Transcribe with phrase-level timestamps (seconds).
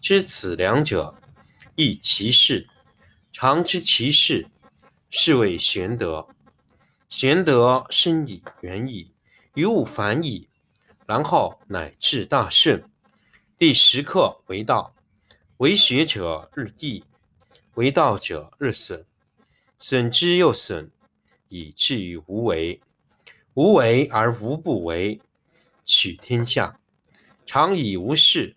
[0.00, 1.14] 知此两者，
[1.76, 2.66] 亦其事。
[3.32, 4.48] 常知其事，
[5.10, 6.26] 是谓玄德。
[7.10, 9.12] 玄德深矣，远矣，
[9.54, 10.48] 于物反矣，
[11.06, 12.82] 然后乃至大顺。
[13.58, 14.94] 第十课为道，
[15.58, 17.04] 为学者日益，
[17.74, 19.04] 为道者日损，
[19.78, 20.90] 损之又损，
[21.48, 22.80] 以至于无为。
[23.52, 25.20] 无为而无不为，
[25.84, 26.80] 取天下
[27.44, 28.56] 常以无事。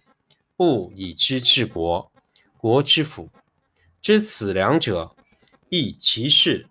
[0.61, 2.11] 不以知治国，
[2.55, 3.31] 国之辅。
[3.99, 5.15] 知此两者，
[5.69, 6.67] 亦其事。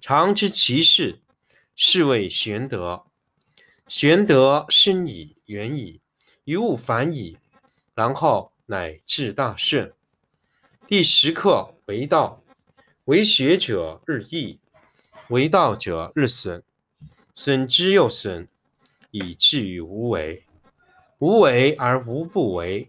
[0.00, 1.18] 常知其事，
[1.74, 3.02] 是谓玄德。
[3.88, 6.00] 玄德深矣，远矣，
[6.44, 7.36] 于物反矣，
[7.96, 9.92] 然后乃至大顺。
[10.86, 12.40] 第十课为道，
[13.06, 14.60] 为学者日益，
[15.26, 16.62] 为道者日损，
[17.34, 18.46] 损之又损，
[19.10, 20.44] 以至于无为。
[21.18, 22.88] 无为而无不为。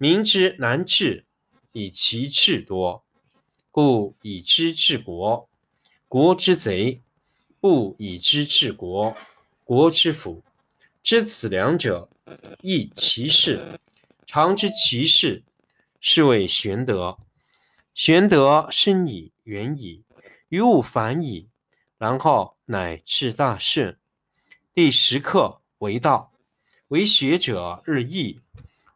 [0.00, 1.26] 民之难治，
[1.72, 3.04] 以其智多。
[3.72, 5.48] 故以知治国，
[6.06, 7.00] 国之贼；
[7.58, 9.16] 不以知治国，
[9.64, 10.44] 国之福。
[11.02, 12.08] 知此两者，
[12.62, 13.80] 亦其事。
[14.24, 15.42] 常知其事，
[16.00, 17.18] 是谓玄德。
[17.92, 20.04] 玄德深矣，远矣，
[20.48, 21.48] 于物反矣，
[21.98, 23.98] 然后乃至大顺。
[24.72, 26.32] 第十课为道，
[26.88, 28.40] 为学者日益，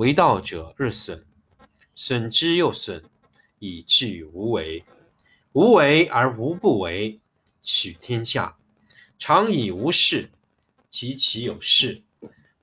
[0.00, 1.26] 为道者日损，
[1.94, 3.04] 损之又损，
[3.58, 4.82] 以至于无为。
[5.52, 7.20] 无为而无不为，
[7.62, 8.56] 取天下
[9.18, 10.30] 常以无事，
[10.88, 12.02] 及其有事，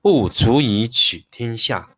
[0.02, 1.94] 不足以取天下。